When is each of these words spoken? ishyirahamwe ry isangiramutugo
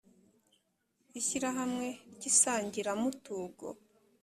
ishyirahamwe 1.19 1.87
ry 2.15 2.23
isangiramutugo 2.31 3.67